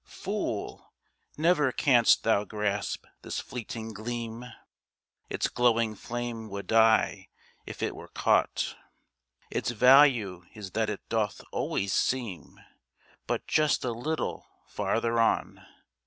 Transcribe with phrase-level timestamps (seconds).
[0.03, 0.95] Fool!
[1.37, 4.51] Never can'st thou grasp this fleeting gleam,
[5.29, 7.27] Its glowing flame would die
[7.67, 8.75] if it were caught,
[9.51, 12.59] Its value is that it doth always seem
[13.27, 15.63] But just a little farther on.